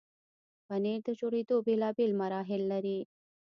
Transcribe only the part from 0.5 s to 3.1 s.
پنېر د جوړېدو بیلابیل مراحل لري.